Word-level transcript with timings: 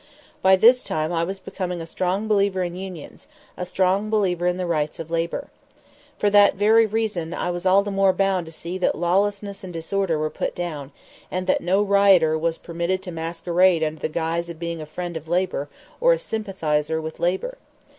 By 0.41 0.55
this 0.55 0.83
time 0.83 1.13
I 1.13 1.23
was 1.23 1.37
becoming 1.37 1.79
a 1.79 1.85
strong 1.85 2.27
believer 2.27 2.63
in 2.63 2.73
labor 2.73 2.83
unions, 2.85 3.27
a 3.55 3.67
strong 3.67 4.09
believer 4.09 4.47
in 4.47 4.57
the 4.57 4.65
rights 4.65 4.99
of 4.99 5.11
labor. 5.11 5.49
For 6.17 6.31
that 6.31 6.55
very 6.55 6.87
reason 6.87 7.35
I 7.35 7.51
was 7.51 7.67
all 7.67 7.83
the 7.83 7.91
more 7.91 8.11
bound 8.11 8.47
to 8.47 8.51
see 8.51 8.79
that 8.79 8.97
lawlessness 8.97 9.63
and 9.63 9.71
disorder 9.71 10.17
were 10.17 10.31
put 10.31 10.55
down, 10.55 10.91
and 11.29 11.45
that 11.45 11.61
no 11.61 11.83
rioter 11.83 12.35
was 12.35 12.57
permitted 12.57 13.03
to 13.03 13.11
masquerade 13.11 13.83
under 13.83 13.99
the 13.99 14.09
guise 14.09 14.49
of 14.49 14.57
being 14.57 14.81
a 14.81 14.87
friend 14.87 15.15
of 15.15 15.27
labor 15.27 15.69
or 15.99 16.13
a 16.13 16.17
sympathizer 16.17 16.99
with 16.99 17.19
labor. 17.19 17.59